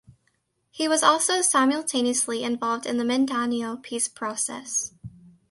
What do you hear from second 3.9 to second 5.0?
process.